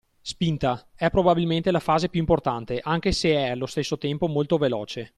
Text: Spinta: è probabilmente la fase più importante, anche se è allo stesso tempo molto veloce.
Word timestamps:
Spinta: 0.23 0.87
è 0.95 1.11
probabilmente 1.11 1.69
la 1.69 1.77
fase 1.79 2.09
più 2.09 2.19
importante, 2.19 2.81
anche 2.83 3.11
se 3.11 3.33
è 3.35 3.49
allo 3.49 3.67
stesso 3.67 3.99
tempo 3.99 4.25
molto 4.27 4.57
veloce. 4.57 5.09